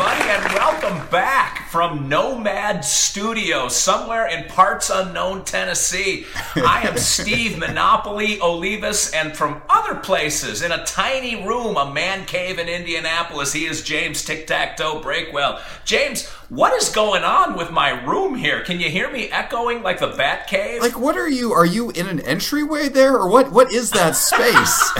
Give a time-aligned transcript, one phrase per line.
[0.00, 6.24] Everybody, and welcome back from Nomad Studio, somewhere in parts unknown Tennessee.
[6.56, 12.24] I am Steve Monopoly Olivas, and from other places, in a tiny room, a man
[12.24, 15.60] cave in Indianapolis, he is James Tic Tac Toe Breakwell.
[15.84, 18.62] James, what is going on with my room here?
[18.62, 20.80] Can you hear me echoing like the Bat Cave?
[20.80, 21.52] Like, what are you?
[21.52, 23.52] Are you in an entryway there, or what?
[23.52, 24.92] What is that space?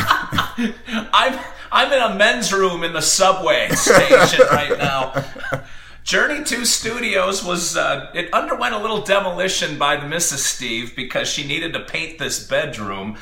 [1.13, 1.39] I'm
[1.73, 5.25] I'm in a men's room in the subway station right now.
[6.03, 10.39] Journey 2 Studios was uh, it underwent a little demolition by the Mrs.
[10.39, 13.17] Steve because she needed to paint this bedroom.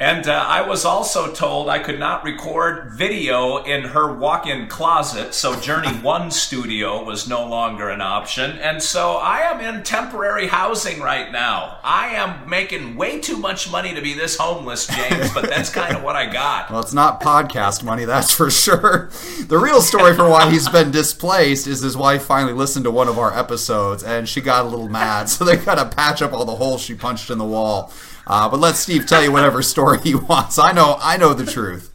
[0.00, 4.66] And uh, I was also told I could not record video in her walk in
[4.66, 8.52] closet, so Journey 1 Studio was no longer an option.
[8.60, 11.80] And so I am in temporary housing right now.
[11.84, 15.94] I am making way too much money to be this homeless, James, but that's kind
[15.94, 16.70] of what I got.
[16.70, 19.10] well, it's not podcast money, that's for sure.
[19.48, 23.08] The real story for why he's been displaced is his wife finally listened to one
[23.08, 26.32] of our episodes and she got a little mad, so they got to patch up
[26.32, 27.92] all the holes she punched in the wall.
[28.26, 30.58] Uh, but let Steve tell you whatever story he wants.
[30.58, 31.92] I know, I know the truth.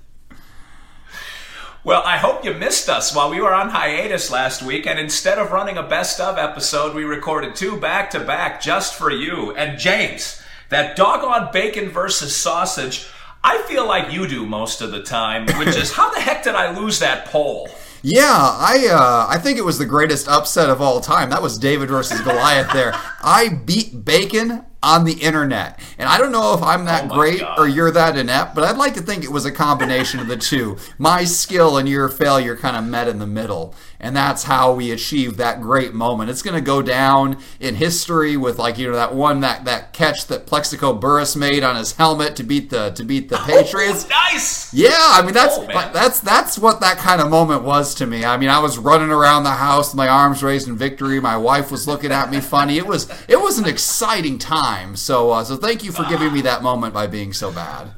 [1.86, 5.38] Well, I hope you missed us while we were on hiatus last week, and instead
[5.38, 9.56] of running a best of episode, we recorded two back to back just for you.
[9.56, 13.08] And James, that doggone bacon versus sausage,
[13.44, 16.56] I feel like you do most of the time, which is how the heck did
[16.56, 17.70] I lose that poll?
[18.02, 21.30] Yeah, I uh, I think it was the greatest upset of all time.
[21.30, 22.72] That was David versus Goliath.
[22.73, 27.16] There, I beat Bacon on the internet, and I don't know if I'm that Oh
[27.16, 27.59] great God.
[27.59, 30.37] or you're that inept, but I'd like to think it was a combination of the
[30.37, 30.77] two.
[30.98, 34.92] My skill and your failure kind of met in the middle, and that's how we
[34.92, 36.30] achieved that great moment.
[36.30, 39.92] It's going to go down in history with like you know that one that that
[39.93, 44.05] catch that Plaxico Burress made on his helmet to beat the to beat the Patriots.
[44.05, 44.73] Oh, nice!
[44.73, 48.23] Yeah, I mean that's Oh, that's that's what that kind of moment was to me.
[48.26, 51.20] I mean, I was running around the house, with my arms raised in victory.
[51.20, 52.77] My wife was looking at me funny.
[52.77, 54.74] It was it was an exciting time.
[54.95, 57.91] So uh, so thank you for giving me that moment by being so bad.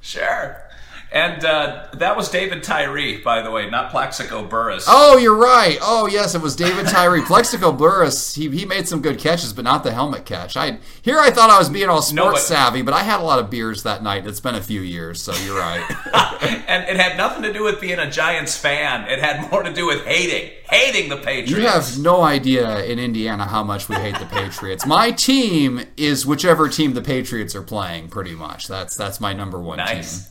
[0.00, 0.63] Sure.
[1.14, 4.86] And uh, that was David Tyree, by the way, not Plaxico Burress.
[4.88, 5.78] Oh, you're right.
[5.80, 7.22] Oh, yes, it was David Tyree.
[7.26, 10.56] Plaxico Burress, he, he made some good catches, but not the helmet catch.
[10.56, 13.20] I Here I thought I was being all sports No, but- savvy, but I had
[13.20, 14.26] a lot of beers that night.
[14.26, 15.88] It's been a few years, so you're right.
[16.66, 19.08] And it had nothing to do with being a Giants fan.
[19.08, 21.50] It had more to do with hating, hating the Patriots.
[21.50, 24.84] You have no idea in Indiana how much we hate the Patriots.
[24.84, 28.66] My team is whichever team the Patriots are playing, pretty much.
[28.66, 30.24] That's that's my number one Nice.
[30.24, 30.30] team.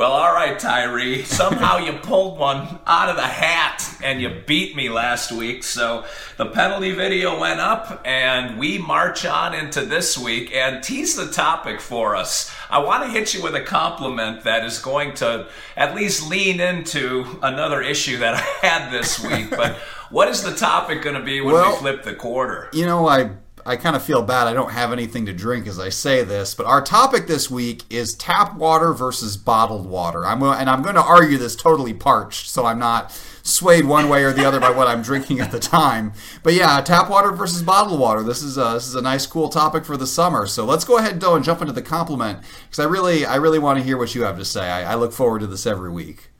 [0.00, 1.24] Well, all right, Tyree.
[1.24, 5.62] Somehow you pulled one out of the hat and you beat me last week.
[5.62, 6.06] So
[6.38, 11.30] the penalty video went up and we march on into this week and tease the
[11.30, 12.50] topic for us.
[12.70, 16.60] I want to hit you with a compliment that is going to at least lean
[16.60, 19.50] into another issue that I had this week.
[19.50, 19.76] But
[20.08, 22.70] what is the topic going to be when Well- we flip the quarter?
[22.72, 23.32] You know, I
[23.66, 24.46] I kind of feel bad.
[24.46, 27.84] I don't have anything to drink as I say this, but our topic this week
[27.90, 30.24] is tap water versus bottled water.
[30.24, 33.12] I'm and I'm going to argue this totally parched, so I'm not
[33.42, 36.12] swayed one way or the other by what I'm drinking at the time.
[36.42, 38.22] But yeah, tap water versus bottled water.
[38.22, 40.46] This is a, this is a nice, cool topic for the summer.
[40.46, 43.58] So let's go ahead though and jump into the compliment because I really I really
[43.58, 44.68] want to hear what you have to say.
[44.68, 46.30] I, I look forward to this every week.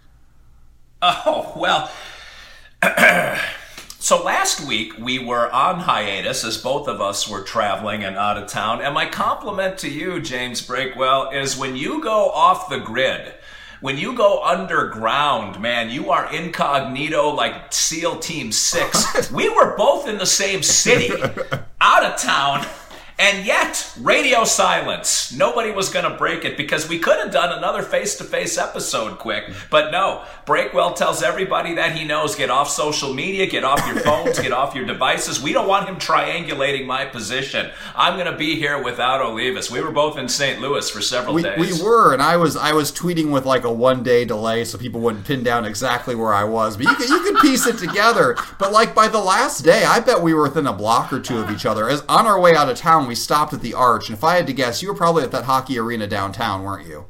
[1.02, 1.90] Oh, well.
[4.02, 8.38] so last week we were on hiatus as both of us were traveling and out
[8.38, 8.80] of town.
[8.80, 13.34] And my compliment to you, James Breakwell, is when you go off the grid,
[13.82, 19.30] when you go underground, man, you are incognito like SEAL Team 6.
[19.32, 21.12] we were both in the same city,
[21.80, 22.66] out of town.
[23.22, 25.30] And yet, radio silence.
[25.36, 28.56] Nobody was going to break it because we could have done another face to face
[28.56, 29.52] episode quick.
[29.68, 34.00] But no, Breakwell tells everybody that he knows get off social media, get off your
[34.00, 35.38] phones, get off your devices.
[35.38, 37.70] We don't want him triangulating my position.
[37.94, 39.70] I'm going to be here without Olivas.
[39.70, 40.58] We were both in St.
[40.58, 41.58] Louis for several We, days.
[41.78, 44.78] we were, and I was I was tweeting with like a one day delay, so
[44.78, 46.78] people wouldn't pin down exactly where I was.
[46.78, 48.34] But you could you could piece it together.
[48.58, 51.36] But like by the last day, I bet we were within a block or two
[51.36, 51.86] of each other.
[51.90, 54.36] As on our way out of town, we stopped at the Arch, and if I
[54.36, 57.06] had to guess, you were probably at that hockey arena downtown, weren't you?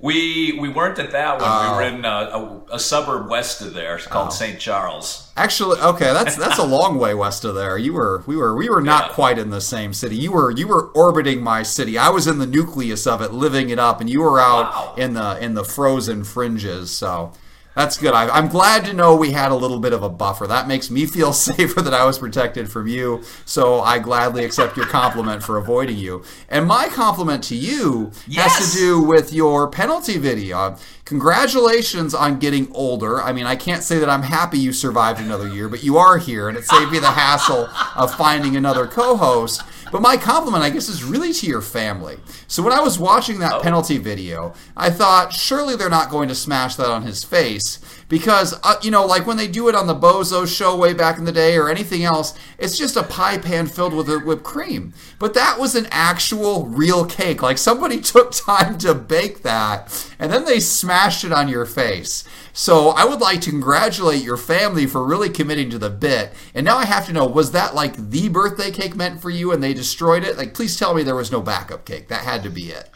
[0.00, 1.42] We we weren't at that one.
[1.50, 1.70] Oh.
[1.70, 4.58] We were in uh, a, a suburb west of there called St.
[4.58, 5.30] Charles.
[5.36, 7.78] Actually, okay, that's that's a long way west of there.
[7.78, 9.14] You were we were we were not Yeah.
[9.14, 10.16] quite in the same city.
[10.16, 11.96] You were you were orbiting my city.
[11.96, 14.94] I was in the nucleus of it, living it up, and you were out Wow.
[14.98, 16.90] in the in the frozen fringes.
[16.90, 17.32] So
[17.74, 18.14] that's good.
[18.14, 20.46] I, I'm glad to know we had a little bit of a buffer.
[20.46, 23.22] That makes me feel safer that I was protected from you.
[23.44, 26.24] So I gladly accept your compliment for avoiding you.
[26.48, 30.76] And my compliment to you has to do with your penalty video.
[31.04, 33.20] Congratulations on getting older.
[33.22, 36.16] I mean, I can't say that I'm happy you survived another year, but you are
[36.16, 39.62] here, and it saved me the hassle of finding another co host.
[39.94, 42.16] But my compliment, I guess, is really to your family.
[42.48, 46.34] So when I was watching that penalty video, I thought, surely they're not going to
[46.34, 47.78] smash that on his face.
[48.08, 51.16] Because, uh, you know, like when they do it on the Bozo show way back
[51.16, 54.92] in the day or anything else, it's just a pie pan filled with whipped cream.
[55.20, 57.40] But that was an actual real cake.
[57.40, 62.24] Like somebody took time to bake that and then they smashed it on your face.
[62.56, 66.32] So I would like to congratulate your family for really committing to the bit.
[66.54, 69.50] And now I have to know, was that like the birthday cake meant for you
[69.52, 70.38] and they destroyed it?
[70.38, 72.06] Like, please tell me there was no backup cake.
[72.08, 72.88] That had to be it.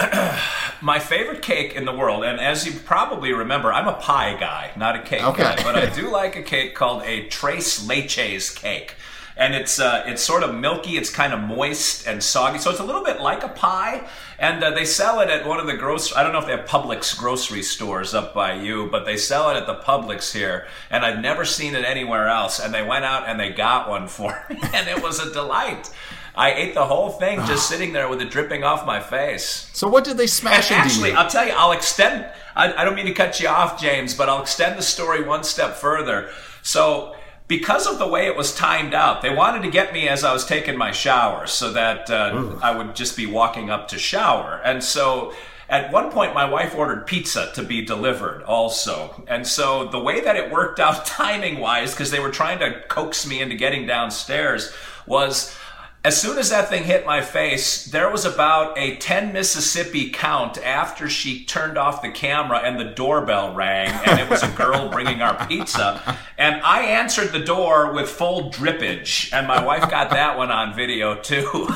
[0.80, 4.72] My favorite cake in the world, and as you probably remember, I'm a pie guy,
[4.76, 5.42] not a cake Okay.
[5.42, 8.94] guy, but I do like a cake called a Tres Leches cake.
[9.38, 12.80] And it's uh, it's sort of milky, it's kind of moist and soggy, so it's
[12.80, 14.06] a little bit like a pie.
[14.38, 16.16] And uh, they sell it at one of the grocery.
[16.16, 19.48] I don't know if they have Publix grocery stores up by you, but they sell
[19.50, 20.66] it at the Publix here.
[20.90, 22.58] And I've never seen it anywhere else.
[22.60, 25.88] And they went out and they got one for me, and it was a delight.
[26.34, 29.70] I ate the whole thing just sitting there with it dripping off my face.
[29.72, 31.16] So what did they smash And into actually, you?
[31.16, 32.26] I'll tell you, I'll extend.
[32.56, 35.42] I, I don't mean to cut you off, James, but I'll extend the story one
[35.44, 36.30] step further.
[36.62, 37.14] So,
[37.48, 40.32] because of the way it was timed out, they wanted to get me as I
[40.34, 44.60] was taking my shower, so that uh, I would just be walking up to shower.
[44.62, 45.32] And so,
[45.70, 49.24] at one point, my wife ordered pizza to be delivered also.
[49.26, 52.82] And so, the way that it worked out timing wise, because they were trying to
[52.88, 54.72] coax me into getting downstairs,
[55.06, 55.56] was
[56.04, 60.56] as soon as that thing hit my face, there was about a 10 Mississippi count
[60.64, 64.88] after she turned off the camera and the doorbell rang, and it was a girl
[64.92, 66.16] bringing our pizza.
[66.38, 70.74] And I answered the door with full drippage, and my wife got that one on
[70.74, 71.68] video too.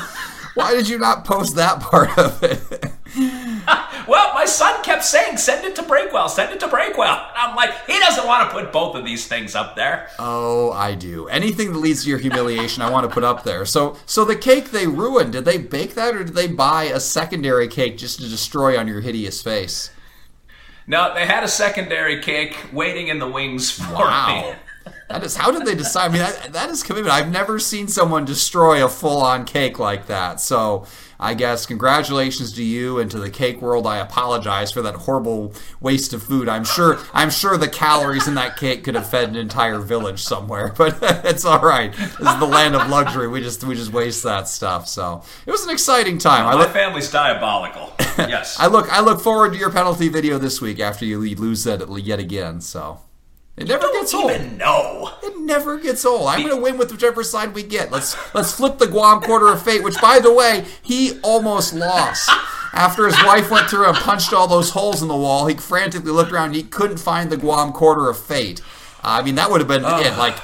[0.55, 2.92] Why did you not post that part of it?
[4.07, 7.29] Well, my son kept saying, send it to Breakwell, send it to Breakwell.
[7.29, 10.09] And I'm like, he doesn't want to put both of these things up there.
[10.19, 11.27] Oh, I do.
[11.27, 13.65] Anything that leads to your humiliation, I want to put up there.
[13.65, 16.99] So, so the cake they ruined, did they bake that or did they buy a
[16.99, 19.91] secondary cake just to destroy on your hideous face?
[20.85, 24.53] No, they had a secondary cake waiting in the wings for me.
[25.09, 26.05] That is how did they decide?
[26.05, 27.13] I mean, that, that is commitment.
[27.13, 30.39] I've never seen someone destroy a full-on cake like that.
[30.39, 30.85] So,
[31.19, 33.87] I guess congratulations to you and to the cake world.
[33.87, 36.49] I apologize for that horrible waste of food.
[36.49, 40.21] I'm sure I'm sure the calories in that cake could have fed an entire village
[40.21, 41.93] somewhere, but it's all right.
[41.93, 43.27] This is the land of luxury.
[43.27, 44.87] We just we just waste that stuff.
[44.87, 46.45] So, it was an exciting time.
[46.45, 47.93] I My look family's diabolical.
[48.15, 48.59] Yes.
[48.59, 51.89] I look I look forward to your penalty video this week after you lose that
[51.99, 52.61] yet again.
[52.61, 52.99] So,
[53.55, 54.31] it never gets old.
[54.31, 55.11] even know.
[55.21, 56.27] It never gets old.
[56.27, 57.91] I'm going to win with whichever side we get.
[57.91, 62.29] Let's let's flip the Guam quarter of fate, which, by the way, he almost lost.
[62.73, 66.11] After his wife went through and punched all those holes in the wall, he frantically
[66.11, 68.61] looked around and he couldn't find the Guam quarter of fate.
[69.03, 70.17] I mean, that would have been it.
[70.17, 70.37] Like,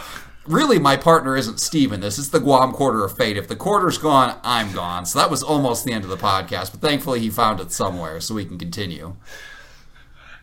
[0.46, 2.20] really, my partner isn't Steve in this.
[2.20, 3.38] is the Guam quarter of fate.
[3.38, 5.08] If the quarter's gone, I'm gone.
[5.08, 6.72] So that was almost the end of the podcast.
[6.72, 9.16] But thankfully, he found it somewhere so we can continue.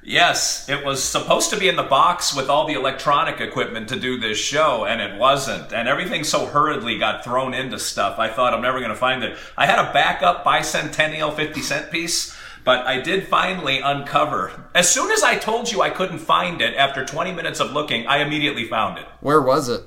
[0.09, 3.99] Yes, it was supposed to be in the box with all the electronic equipment to
[3.99, 5.73] do this show, and it wasn't.
[5.73, 8.17] And everything so hurriedly got thrown into stuff.
[8.17, 9.37] I thought I'm never going to find it.
[9.57, 14.53] I had a backup bicentennial 50 cent piece, but I did finally uncover.
[14.77, 18.07] As soon as I told you I couldn't find it after 20 minutes of looking,
[18.07, 19.07] I immediately found it.
[19.23, 19.83] Where was it?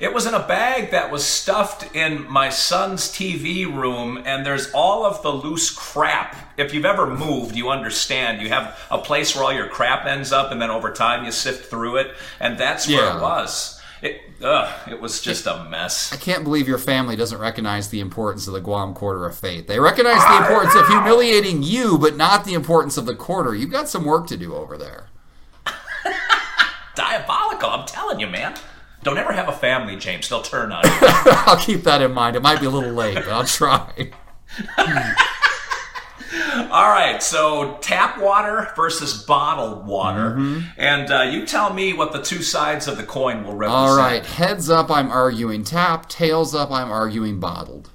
[0.00, 4.70] It was in a bag that was stuffed in my son's TV room, and there's
[4.72, 6.36] all of the loose crap.
[6.56, 8.42] If you've ever moved, you understand.
[8.42, 11.30] You have a place where all your crap ends up, and then over time you
[11.32, 13.18] sift through it, and that's where Yeah.
[13.18, 13.80] it was.
[14.02, 16.12] It, ugh, it was just a mess.
[16.12, 19.66] I can't believe your family doesn't recognize the importance of the Guam quarter of Faith.
[19.66, 23.54] They recognize the importance of humiliating you, but not the importance of the quarter.
[23.54, 25.06] You've got some work to do over there.
[26.94, 28.54] Diabolical, I'm telling you, man.
[29.04, 30.28] Don't ever have a family, James.
[30.28, 30.90] They'll turn on you.
[31.00, 32.34] I'll keep that in mind.
[32.36, 34.10] It might be a little late, but I'll try.
[36.70, 40.60] All right, so tap water versus bottled water, Mm-hmm.
[40.78, 43.78] and uh, you tell me what the two sides of the coin will represent.
[43.90, 46.08] All right, heads up, I'm arguing tap.
[46.08, 47.90] Tails up, I'm arguing bottled.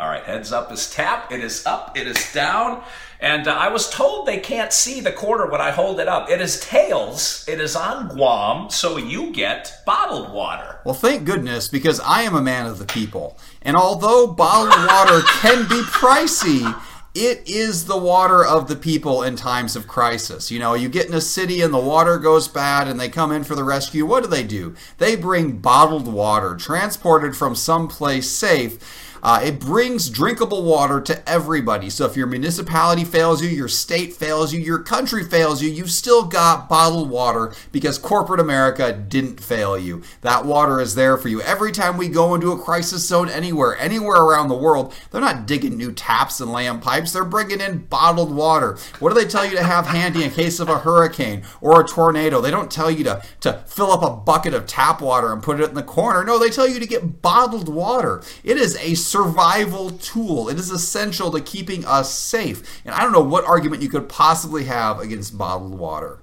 [0.00, 1.30] All right, heads up is tap.
[1.30, 1.94] It is up.
[1.94, 2.82] It is down.
[3.20, 6.30] And uh, I was told they can't see the quarter when I hold it up.
[6.30, 7.44] It is tails.
[7.46, 10.78] It is on Guam, so you get bottled water.
[10.86, 13.36] Well, thank goodness, because I am a man of the people.
[13.60, 16.74] And although bottled water can be pricey,
[17.14, 20.50] it is the water of the people in times of crisis.
[20.50, 23.32] You know, you get in a city and the water goes bad and they come
[23.32, 24.06] in for the rescue.
[24.06, 24.74] What do they do?
[24.96, 31.90] They bring bottled water transported from someplace safe uh, it brings drinkable water to everybody.
[31.90, 35.90] So if your municipality fails you, your state fails you, your country fails you, you've
[35.90, 40.02] still got bottled water because corporate America didn't fail you.
[40.22, 41.40] That water is there for you.
[41.42, 45.46] Every time we go into a crisis zone anywhere, anywhere around the world, they're not
[45.46, 47.12] digging new taps and laying pipes.
[47.12, 48.78] They're bringing in bottled water.
[48.98, 51.86] What do they tell you to have handy in case of a hurricane or a
[51.86, 52.40] tornado?
[52.40, 55.60] They don't tell you to, to fill up a bucket of tap water and put
[55.60, 56.24] it in the corner.
[56.24, 58.22] No, they tell you to get bottled water.
[58.44, 60.48] It is a survival tool.
[60.48, 62.80] It is essential to keeping us safe.
[62.84, 66.20] And I don't know what argument you could possibly have against bottled water.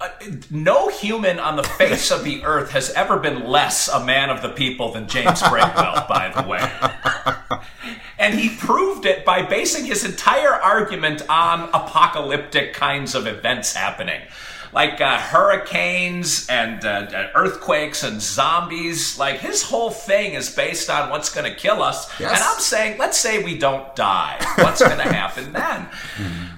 [0.00, 0.08] Uh,
[0.50, 4.42] no human on the face of the earth has ever been less a man of
[4.42, 7.60] the people than James Breakwell, by the way.
[8.18, 14.20] And he proved it by basing his entire argument on apocalyptic kinds of events happening
[14.72, 19.18] like uh, hurricanes and uh, earthquakes and zombies.
[19.18, 22.08] Like his whole thing is based on what's going to kill us.
[22.20, 22.32] Yes.
[22.32, 24.36] And I'm saying, let's say we don't die.
[24.58, 25.88] What's going to happen then?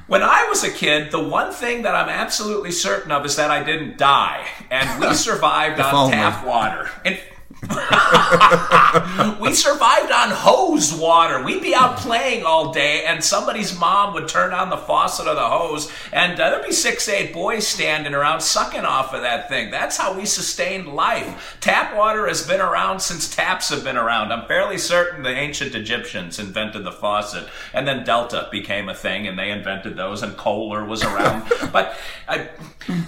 [0.06, 3.50] When I was a kid, the one thing that I'm absolutely certain of is that
[3.50, 6.90] I didn't die, and we survived on tap water.
[7.04, 7.16] In
[9.38, 11.42] we survived on hose water.
[11.42, 15.36] We'd be out playing all day, and somebody's mom would turn on the faucet of
[15.36, 19.50] the hose, and uh, there'd be six, eight boys standing around sucking off of that
[19.50, 19.70] thing.
[19.70, 21.58] That's how we sustained life.
[21.60, 24.32] Tap water has been around since taps have been around.
[24.32, 29.26] I'm fairly certain the ancient Egyptians invented the faucet, and then Delta became a thing,
[29.26, 31.46] and they invented those, and Kohler was around.
[31.72, 31.94] but
[32.26, 32.46] uh,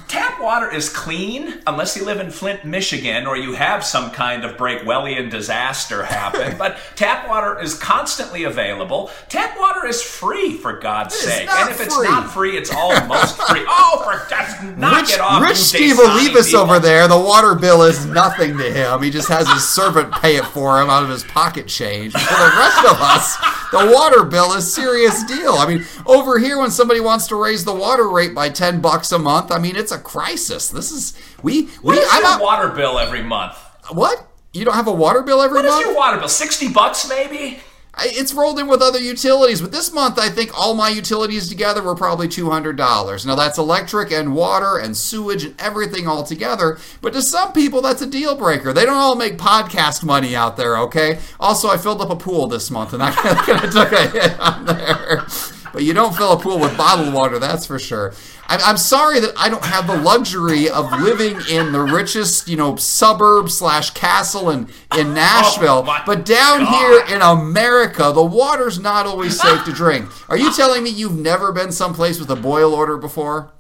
[0.09, 4.43] tap water is clean unless you live in Flint, Michigan, or you have some kind
[4.43, 6.57] kind of Breakwellian disaster happen.
[6.59, 9.11] but tap water is constantly available.
[9.29, 11.49] Tap water is free, for God's sake.
[11.49, 11.87] And if free.
[11.87, 13.63] it's not free, it's almost free.
[13.75, 15.43] Oh, for just knock Rich, it off.
[15.43, 19.03] Rich Steve Olivas over there, the water bill is nothing to him.
[19.03, 22.13] He just has his servant pay it for him out of his pocket change.
[22.13, 23.37] For the rest of us,
[23.71, 25.53] the water bill is serious deal.
[25.53, 29.11] I mean, over here, when somebody wants to raise the water rate by ten bucks
[29.13, 30.69] a month, I mean, it's a crisis.
[30.69, 31.67] This is we.
[31.83, 33.57] What we, is I'm your not, water bill every month?
[33.91, 34.32] What?
[34.53, 35.77] You don't have a water bill every what month?
[35.77, 36.29] What is your water bill?
[36.29, 37.61] 60 bucks maybe?
[38.01, 41.83] It's rolled in with other utilities, but this month I think all my utilities together
[41.83, 43.27] were probably $200.
[43.27, 47.83] Now that's electric and water and sewage and everything all together, but to some people
[47.83, 48.73] that's a deal breaker.
[48.73, 51.19] They don't all make podcast money out there, okay?
[51.39, 53.15] Also, I filled up a pool this month and that
[53.47, 55.27] kind of took a hit on there.
[55.73, 58.13] But you don't fill a pool with bottled water, that's for sure.
[58.49, 62.77] I'm sorry that I don't have the luxury of living in the richest, you know,
[62.77, 65.85] suburb slash castle in, in oh Nashville.
[65.87, 67.07] Oh but down God.
[67.07, 70.11] here in America, the water's not always safe to drink.
[70.29, 73.53] Are you telling me you've never been someplace with a boil order before?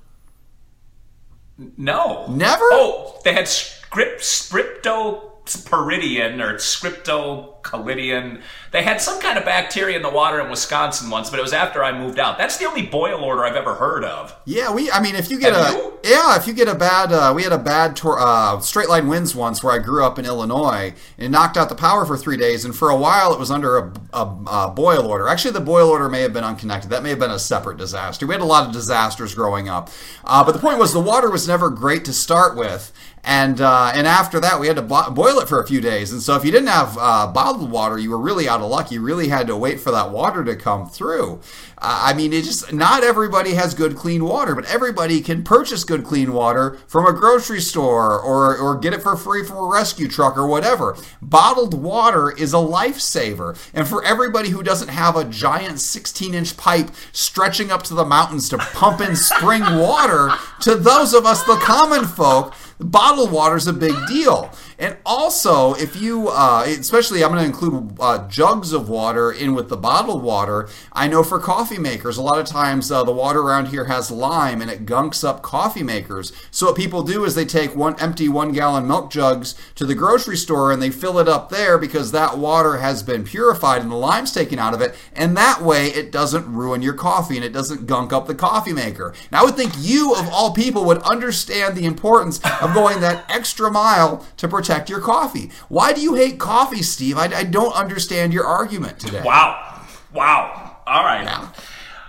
[1.78, 2.26] No.
[2.28, 2.64] Never?
[2.72, 8.40] Oh, they had script, scripto Peridian or Cryptocalidian.
[8.70, 11.52] They had some kind of bacteria in the water in Wisconsin once, but it was
[11.52, 12.38] after I moved out.
[12.38, 14.34] That's the only boil order I've ever heard of.
[14.44, 14.90] Yeah, we.
[14.90, 15.98] I mean, if you get Have a you?
[16.04, 19.08] yeah, if you get a bad, uh, we had a bad tor- uh, straight line
[19.08, 22.36] winds once where I grew up in Illinois and knocked out the power for three
[22.36, 25.28] days, and for a while it was under a, a, a boil order.
[25.28, 26.90] Actually, the boil order may have been unconnected.
[26.90, 28.26] That may have been a separate disaster.
[28.26, 29.90] We had a lot of disasters growing up,
[30.24, 32.92] uh, but the point was the water was never great to start with
[33.24, 36.12] and uh, and after that we had to bo- boil it for a few days.
[36.12, 38.90] And so if you didn't have uh, bottled water you were really out of luck.
[38.90, 41.40] You really had to wait for that water to come through.
[41.78, 45.82] Uh, i mean it just not everybody has good clean water but everybody can purchase
[45.82, 49.66] good clean water from a grocery store or or get it for free from a
[49.66, 50.96] rescue truck or whatever.
[51.20, 53.56] Bottled water is a lifesaver.
[53.74, 58.04] And for everybody who doesn't have a giant 16 inch pipe stretching up to the
[58.04, 63.56] mountains to pump in spring water to those of us the common folk bottled water
[63.56, 64.50] is a big deal.
[64.82, 69.54] And also, if you, uh, especially, I'm going to include uh, jugs of water in
[69.54, 70.68] with the bottled water.
[70.92, 74.10] I know for coffee makers, a lot of times uh, the water around here has
[74.10, 76.32] lime and it gunks up coffee makers.
[76.50, 79.94] So what people do is they take one empty one gallon milk jugs to the
[79.94, 83.90] grocery store and they fill it up there because that water has been purified and
[83.92, 84.96] the lime's taken out of it.
[85.12, 88.72] And that way, it doesn't ruin your coffee and it doesn't gunk up the coffee
[88.72, 89.14] maker.
[89.30, 93.30] Now, I would think you, of all people, would understand the importance of going that
[93.30, 95.50] extra mile to protect protect your coffee.
[95.68, 97.18] Why do you hate coffee, Steve?
[97.18, 99.22] I, I don't understand your argument today.
[99.24, 99.80] Wow.
[100.12, 100.78] Wow.
[100.86, 101.24] All right.
[101.24, 101.48] Yeah.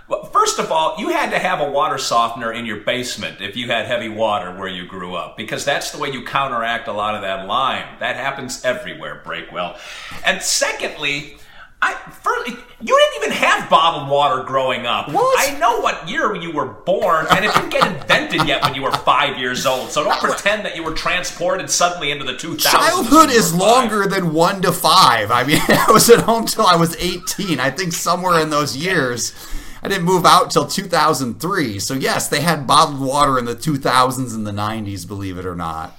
[0.06, 3.56] Well, first of all, you had to have a water softener in your basement if
[3.56, 6.92] you had heavy water where you grew up, because that's the way you counteract a
[6.92, 7.86] lot of that lime.
[8.00, 9.78] That happens everywhere, Breakwell.
[10.26, 11.38] And secondly,
[11.84, 12.56] I first, you
[12.98, 15.10] didn't even have bottled water growing up.
[15.10, 15.36] What?
[15.38, 18.82] I know what year you were born, and it didn't get invented yet when you
[18.82, 19.90] were five years old.
[19.90, 22.60] So don't pretend that you were transported suddenly into the 2000s.
[22.60, 23.60] Childhood is five.
[23.60, 25.30] longer than one to five.
[25.30, 27.60] I mean, I was at home till I was 18.
[27.60, 29.34] I think somewhere in those years.
[29.82, 31.78] I didn't move out till 2003.
[31.78, 35.54] So, yes, they had bottled water in the 2000s and the 90s, believe it or
[35.54, 35.94] not.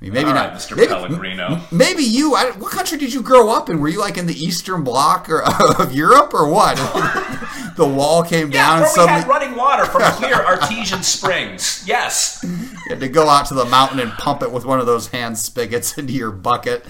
[0.00, 0.50] I mean, maybe All not.
[0.50, 0.76] right, Mr.
[0.76, 1.60] Maybe, Pellegrino.
[1.72, 2.36] maybe you.
[2.36, 3.80] I, what country did you grow up in?
[3.80, 5.42] Were you like in the Eastern Bloc or,
[5.80, 6.76] of Europe or what?
[7.76, 11.82] the wall came Yeah, down and suddenly we had running water from clear artesian springs.
[11.84, 12.38] Yes.
[12.44, 12.58] You
[12.90, 15.36] had to go out to the mountain and pump it with one of those hand
[15.36, 16.86] spigots into your bucket.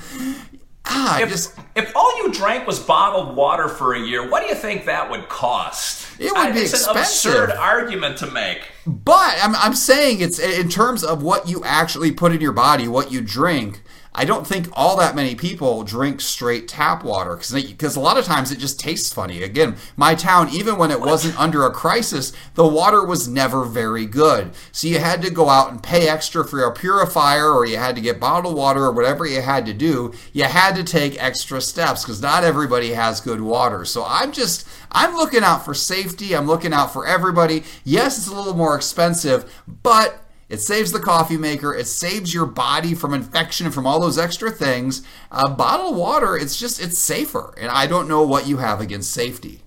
[0.90, 4.48] Ah, If, just if all you drank was bottled water for a year, what do
[4.48, 6.06] you think that would cost?
[6.18, 7.34] It would be it's expensive.
[7.34, 8.62] an absurd argument to make.
[8.86, 12.88] But I'm, I'm saying it's in terms of what you actually put in your body,
[12.88, 13.82] what you drink.
[14.18, 18.24] I don't think all that many people drink straight tap water because a lot of
[18.24, 19.44] times it just tastes funny.
[19.44, 24.06] Again, my town, even when it wasn't under a crisis, the water was never very
[24.06, 24.50] good.
[24.72, 27.94] So you had to go out and pay extra for a purifier or you had
[27.94, 30.12] to get bottled water or whatever you had to do.
[30.32, 33.84] You had to take extra steps because not everybody has good water.
[33.84, 36.34] So I'm just, I'm looking out for safety.
[36.34, 37.62] I'm looking out for everybody.
[37.84, 39.48] Yes, it's a little more expensive,
[39.84, 41.74] but it saves the coffee maker.
[41.74, 45.02] It saves your body from infection and from all those extra things.
[45.30, 47.54] Uh, bottled water, it's just, it's safer.
[47.58, 49.62] And I don't know what you have against safety.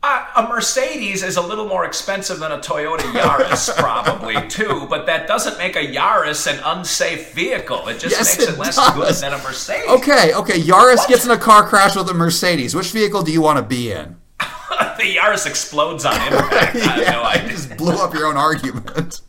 [0.00, 5.06] Uh, a Mercedes is a little more expensive than a Toyota Yaris, probably too, but
[5.06, 7.88] that doesn't make a Yaris an unsafe vehicle.
[7.88, 8.94] It just Yes, makes it it, less does.
[8.94, 9.88] good than a Mercedes.
[9.88, 10.60] Okay, okay.
[10.60, 12.76] Yaris gets in a car crash with a Mercedes.
[12.76, 14.16] Which vehicle do you want to be in?
[14.98, 16.76] the Yaris explodes on impact.
[16.76, 17.48] I have no you idea.
[17.50, 19.20] just blew up your own argument.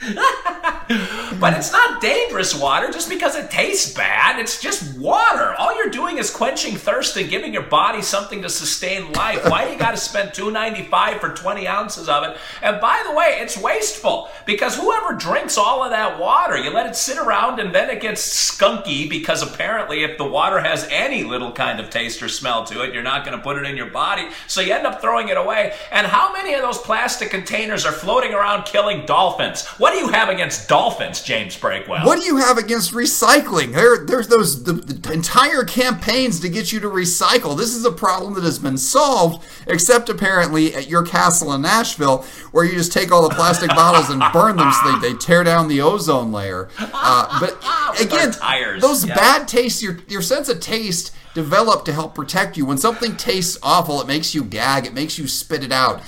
[1.40, 4.38] But it's not dangerous water just because it tastes bad.
[4.38, 5.54] It's just water.
[5.58, 9.44] All you're doing is quenching thirst and giving your body something to sustain life.
[9.48, 12.38] Why do you got to spend two ninety five for twenty ounces of it?
[12.62, 16.86] And by the way, it's wasteful because whoever drinks all of that water, you let
[16.86, 21.22] it sit around and then it gets skunky because apparently if the water has any
[21.22, 23.76] little kind of taste or smell to it, you're not going to put it in
[23.76, 24.28] your body.
[24.46, 25.74] So you end up throwing it away.
[25.90, 29.66] And how many of those plastic containers are floating around killing dolphins?
[29.66, 32.04] What do you have against dolphins, James Breakwell?
[32.04, 33.72] What do you have against recycling?
[33.72, 37.56] There, there's those the, the entire campaigns to get you to recycle.
[37.56, 42.24] This is a problem that has been solved, except apparently at your castle in Nashville,
[42.52, 45.44] where you just take all the plastic bottles and burn them so they, they tear
[45.44, 46.68] down the ozone layer.
[46.78, 47.56] Uh, but
[48.00, 48.32] again,
[48.80, 49.14] those yeah.
[49.14, 52.64] bad tastes, your your sense of taste developed to help protect you.
[52.64, 56.00] When something tastes awful, it makes you gag, it makes you spit it out.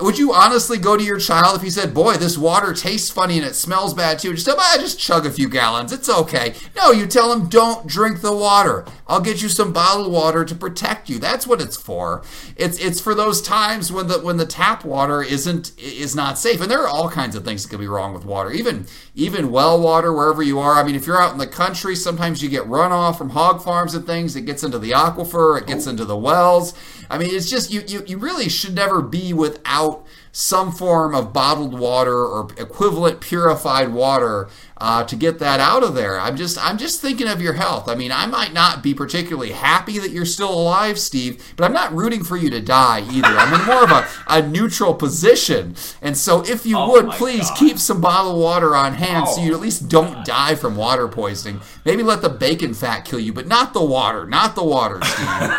[0.00, 3.36] Would you honestly go to your child if he said, "Boy, this water tastes funny
[3.36, 4.32] and it smells bad too"?
[4.34, 5.92] Just tell him, "Ah, just chug a few gallons.
[5.92, 8.84] It's okay." No, you tell him, "Don't drink the water.
[9.08, 12.22] I'll get you some bottled water to protect you." That's what it's for.
[12.56, 16.60] It's it's for those times when the when the tap water isn't is not safe.
[16.60, 18.52] And there are all kinds of things that can be wrong with water.
[18.52, 20.74] Even even well water wherever you are.
[20.74, 23.94] I mean, if you're out in the country, sometimes you get runoff from hog farms
[23.94, 24.36] and things.
[24.36, 25.58] It gets into the aquifer.
[25.58, 26.74] It gets into the wells.
[27.10, 29.87] I mean, it's just you, you, you really should never be without
[30.30, 34.48] some form of bottled water or equivalent purified water
[34.80, 36.20] uh, to get that out of there.
[36.20, 37.88] I'm just I'm just thinking of your health.
[37.88, 41.72] I mean, I might not be particularly happy that you're still alive, Steve, but I'm
[41.72, 43.26] not rooting for you to die either.
[43.26, 45.74] I'm in more of a, a neutral position.
[46.00, 47.58] And so if you Oh would please God.
[47.58, 51.08] keep some bottled water on hand so Oh you at least don't die from water
[51.08, 51.60] poisoning.
[51.84, 54.24] Maybe let the bacon fat kill you, but not the water.
[54.26, 55.50] Not the water, Steve.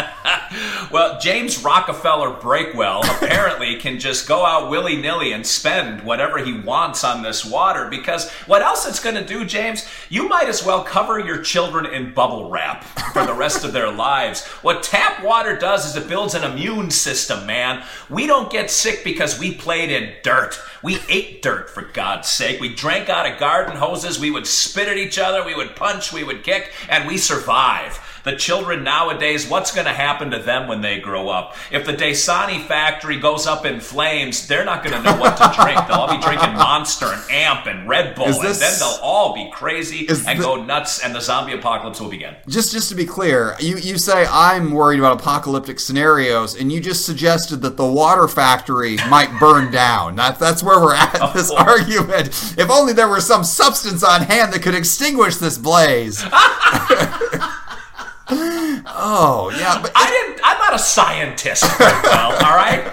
[0.92, 6.52] Well, James Rockefeller Breakwell apparently can just go out willy nilly and spend whatever he
[6.52, 9.86] wants on this water because what else it's going to do, James?
[10.08, 13.92] You might as well cover your children in bubble wrap for the rest of their
[13.92, 14.44] lives.
[14.62, 17.84] What tap water does is it builds an immune system, man.
[18.08, 20.60] We don't get sick because we played in dirt.
[20.82, 22.60] We ate dirt, for God's sake.
[22.60, 24.18] We drank out of garden hoses.
[24.18, 25.44] We would spit at each other.
[25.44, 26.12] We would punch.
[26.12, 26.72] We would kick.
[26.88, 28.00] And we survive.
[28.24, 31.56] The children nowadays, what's going to happen to them when they grow up?
[31.70, 35.52] If the Dasani factory goes up in flames, they're not going to know what to
[35.62, 35.78] drink.
[35.86, 39.34] They'll all be drinking Monster and Amp and Red Bull, Is and then they'll all
[39.34, 42.34] be crazy and the- go nuts, and the zombie apocalypse will begin.
[42.48, 46.80] Just just to be clear, you, you say I'm worried about apocalyptic scenarios, and you
[46.80, 50.16] just suggested that the water factory might burn down.
[50.16, 52.28] That, that's where we're at in this argument.
[52.58, 56.22] If only there were some substance on hand that could extinguish this blaze.
[58.32, 60.40] oh yeah, but I didn't.
[60.42, 62.86] I'm not a scientist, well, all right.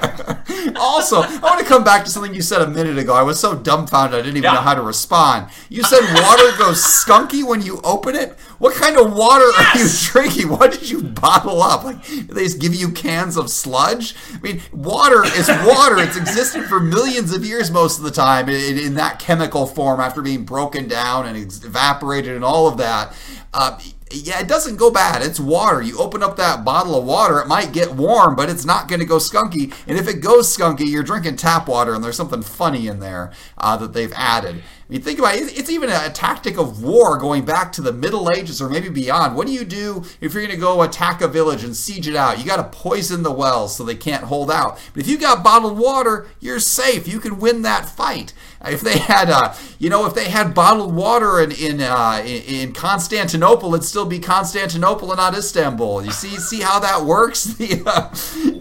[0.75, 3.13] also I want to come back to something you said a minute ago.
[3.13, 4.53] I was so dumbfounded I didn't even Yeah.
[4.55, 5.49] know how to respond.
[5.69, 8.37] You said water goes skunky when you open it.
[8.59, 10.49] What kind of water are you drinking?
[10.49, 11.83] What did you bottle up?
[11.83, 14.15] Like they just give you cans of sludge?
[14.33, 15.97] I mean, water is water.
[15.99, 19.99] it's existed for millions of years most of the time in, in that chemical form
[19.99, 23.15] after being broken down and evaporated and all of that.
[23.53, 23.79] Uh,
[24.11, 25.21] yeah, it doesn't go bad.
[25.21, 25.81] It's water.
[25.81, 28.99] You open up that bottle of water, it might get warm, but it's not going
[28.99, 29.73] to go skunky.
[29.87, 33.31] And if it goes skunky, you're drinking tap water, and there's something funny in there
[33.57, 34.63] uh, that they've added.
[34.89, 35.57] I mean, think about it.
[35.57, 39.35] It's even a tactic of war going back to the Middle Ages or maybe beyond.
[39.35, 42.15] What do you do if you're going to go attack a village and siege it
[42.15, 42.39] out?
[42.39, 44.79] You got to poison the wells so they can't hold out.
[44.93, 47.05] But if you got bottled water, you're safe.
[47.05, 48.33] You can win that fight.
[48.65, 52.41] If they had, uh, you know, if they had bottled water in in, uh, in
[52.41, 56.03] in Constantinople, it'd still be Constantinople and not Istanbul.
[56.03, 57.45] You see, see how that works?
[57.57, 58.09] The, uh,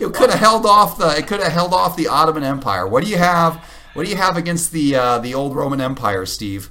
[0.01, 2.87] it could have held off the it could have held off the Ottoman Empire.
[2.87, 3.57] What do you have?
[3.95, 6.71] What do you have against the uh, the old Roman Empire, Steve?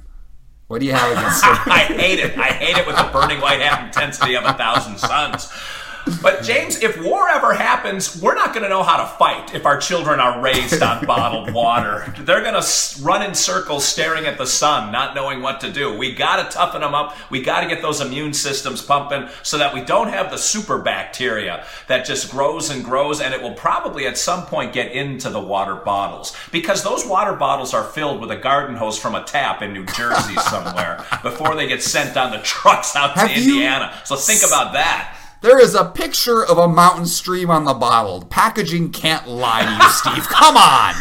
[0.68, 1.66] What do you have against it?
[1.66, 2.36] I hate it.
[2.38, 5.50] I hate it with the burning white hat intensity of a thousand suns.
[6.22, 9.66] But James, if war ever happens, we're not going to know how to fight if
[9.66, 12.12] our children are raised on bottled water.
[12.18, 15.96] They're going to run in circles staring at the sun, not knowing what to do.
[15.96, 17.16] We got to toughen them up.
[17.30, 20.78] We got to get those immune systems pumping so that we don't have the super
[20.78, 25.28] bacteria that just grows and grows and it will probably at some point get into
[25.28, 29.24] the water bottles because those water bottles are filled with a garden hose from a
[29.24, 33.36] tap in New Jersey somewhere before they get sent on the trucks out to Have
[33.36, 33.92] you Indiana.
[34.04, 35.16] So think about that.
[35.46, 38.22] There is a picture of a mountain stream on the bottle.
[38.22, 40.26] Packaging can't lie to you, Steve.
[40.26, 40.92] Come on.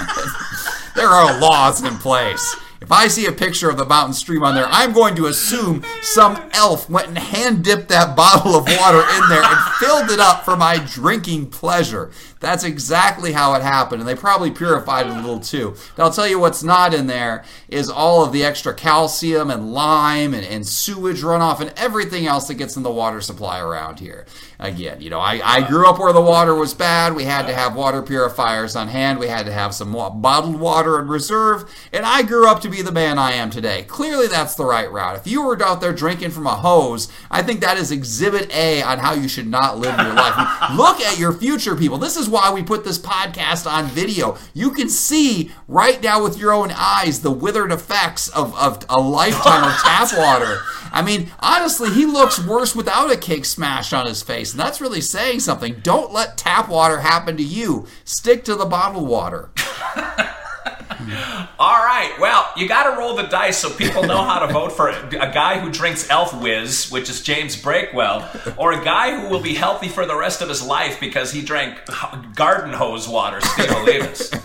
[0.96, 2.56] there are laws in place.
[2.86, 5.84] If I see a picture of the mountain stream on there, I'm going to assume
[6.04, 10.20] some elf went and hand dipped that bottle of water in there and filled it
[10.20, 12.12] up for my drinking pleasure.
[12.40, 15.76] That's exactly how it happened, and they probably purified it a little too.
[15.96, 19.74] But I'll tell you what's not in there is all of the extra calcium and
[19.74, 24.00] lime and, and sewage runoff and everything else that gets in the water supply around
[24.00, 24.28] here.
[24.60, 27.16] Again, you know, I, I grew up where the water was bad.
[27.16, 29.18] We had to have water purifiers on hand.
[29.18, 32.75] We had to have some bottled water in reserve, and I grew up to be
[32.82, 33.84] the man I am today.
[33.84, 35.16] Clearly, that's the right route.
[35.18, 38.82] If you were out there drinking from a hose, I think that is exhibit A
[38.82, 40.72] on how you should not live your life.
[40.76, 41.98] Look at your future, people.
[41.98, 44.38] This is why we put this podcast on video.
[44.54, 49.00] You can see right now with your own eyes the withered effects of, of a
[49.00, 50.60] lifetime of tap water.
[50.92, 54.80] I mean, honestly, he looks worse without a cake smash on his face, and that's
[54.80, 55.82] really saying something.
[55.84, 57.88] Don't let tap water happen to you.
[58.06, 59.50] Stick to the bottled water.
[61.60, 62.16] All right.
[62.20, 65.32] Well, you got to roll the dice so people know how to vote for a
[65.32, 69.54] guy who drinks Elf Whiz, which is James Breakwell, or a guy who will be
[69.54, 71.80] healthy for the rest of his life because he drank
[72.36, 74.42] garden hose water, Steve Olivas.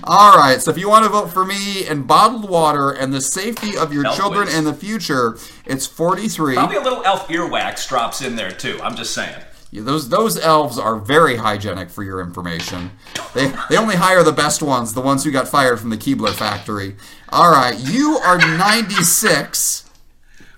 [0.04, 3.20] All right, so if you want to vote for me and bottled water and the
[3.20, 4.56] safety of your Elf children Whiz.
[4.56, 6.54] in the future, it's 43.
[6.54, 8.80] Probably a little elf earwax drops in there too.
[8.82, 9.36] I'm just saying.
[9.70, 12.92] Yeah, those those elves are very hygienic for your information.
[13.34, 16.32] They they only hire the best ones, the ones who got fired from the Keebler
[16.32, 16.96] factory.
[17.28, 19.84] All right, you are 96.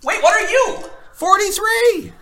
[0.04, 0.84] Wait, what are you?
[1.14, 2.12] 43.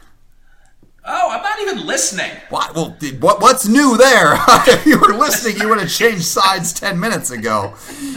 [1.11, 2.31] Oh, I'm not even listening.
[2.49, 2.75] What?
[2.75, 4.35] Well, what what's new there?
[4.67, 7.75] if you were listening, you would have changed sides 10 minutes ago.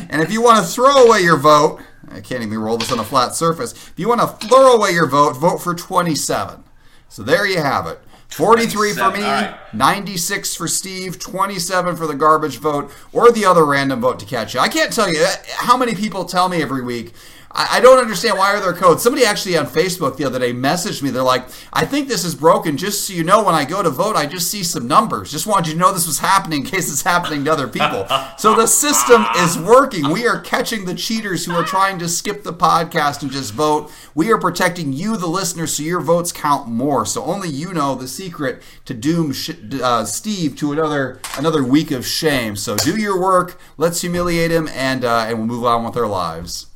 [0.10, 3.00] And if you want to throw away your vote, I can't even roll this on
[3.00, 3.74] a flat surface.
[3.74, 6.64] If you want to throw away your vote, vote for 27.
[7.08, 8.00] So there you have it.
[8.32, 9.58] 43 for me, right.
[9.74, 14.54] 96 for Steve, 27 for the garbage vote, or the other random vote to catch
[14.54, 14.60] you.
[14.60, 17.14] I can't tell you uh, how many people tell me every week.
[17.54, 19.02] I I don't understand why are there codes.
[19.04, 21.10] Somebody actually on Facebook the other day messaged me.
[21.10, 22.78] They're like, "I think this is broken.
[22.78, 25.32] Just so you know, when I go to vote, I just see some numbers.
[25.32, 28.08] Just wanted you to know this was happening in case it's happening to other people."
[28.38, 30.10] so the system is working.
[30.12, 33.92] We are catching the cheaters who are trying to skip the podcast and just vote.
[34.16, 37.06] We are protecting you, the listeners, so your votes count more.
[37.06, 41.92] So only you know the secret to doom sh- uh, Steve to another another week
[41.92, 42.56] of shame.
[42.56, 43.60] So do your work.
[43.78, 46.68] Let's humiliate him, and uh, and we'll move on with our lives.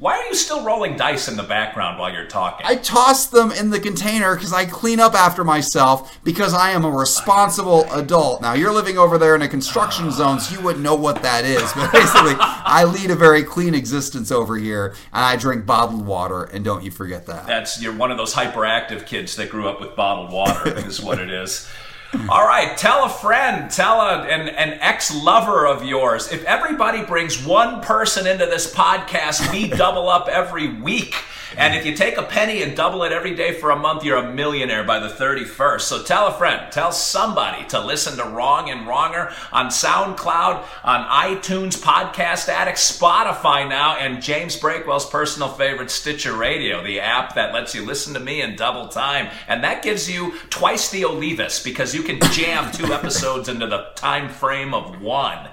[0.00, 2.64] Why are you still rolling dice in the background while you're talking?
[2.64, 6.86] I toss them in the container because I clean up after myself because I am
[6.86, 8.40] a responsible adult.
[8.40, 10.10] Now, you're living over there in a construction ah.
[10.10, 11.70] zone, so you wouldn't know what that is.
[11.74, 16.44] But basically, I lead a very clean existence over here, and I drink bottled water,
[16.44, 17.46] and don't you forget that.
[17.46, 21.18] That's you're one of those hyperactive kids that grew up with bottled water, is what
[21.18, 21.70] it is.
[22.28, 26.32] All right, tell a friend, tell a, an, an ex lover of yours.
[26.32, 31.14] If everybody brings one person into this podcast, we double up every week.
[31.56, 34.18] And if you take a penny and double it every day for a month, you're
[34.18, 35.80] a millionaire by the 31st.
[35.80, 41.08] So tell a friend, tell somebody to listen to Wrong and Wronger on SoundCloud, on
[41.08, 47.52] iTunes, Podcast Addict, Spotify now, and James Breakwell's personal favorite, Stitcher Radio, the app that
[47.52, 49.30] lets you listen to me in double time.
[49.48, 53.90] And that gives you twice the Olivas because you can jam two episodes into the
[53.94, 55.48] time frame of one.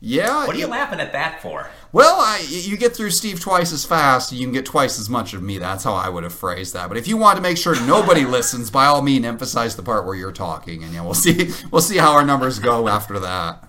[0.00, 0.46] Yeah.
[0.46, 1.70] What are you laughing at that for?
[1.90, 5.32] Well, I, you get through Steve twice as fast, you can get twice as much
[5.32, 5.58] of me.
[5.58, 6.88] That's how I would have phrased that.
[6.88, 10.04] But if you want to make sure nobody listens, by all means, emphasize the part
[10.04, 11.50] where you're talking, and yeah, we'll see.
[11.70, 13.65] We'll see how our numbers go after that.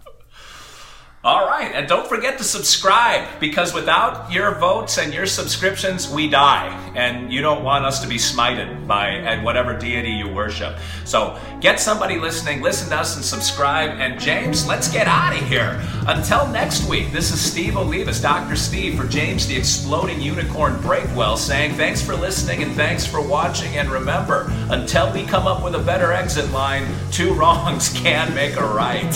[1.28, 6.30] All right, and don't forget to subscribe because without your votes and your subscriptions, we
[6.30, 10.78] die, and you don't want us to be smited by whatever deity you worship.
[11.04, 14.00] So get somebody listening, listen to us, and subscribe.
[14.00, 15.84] And James, let's get out of here.
[16.08, 18.56] Until next week, this is Steve Olivas, Dr.
[18.56, 23.76] Steve, for James the Exploding Unicorn Breakwell, saying thanks for listening and thanks for watching.
[23.76, 28.56] And remember, until we come up with a better exit line, two wrongs can make
[28.56, 29.14] a right.